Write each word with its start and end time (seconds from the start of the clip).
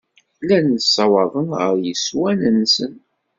Llan 0.41 0.67
ssawaḍen 0.79 1.49
ɣer 1.59 1.73
yeswan-nsen. 1.85 2.93